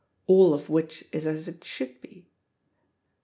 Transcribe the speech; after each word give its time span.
All 0.25 0.51
of 0.55 0.67
which 0.67 1.05
is 1.11 1.27
as 1.27 1.47
it 1.47 1.63
should 1.63 2.01
be. 2.01 2.25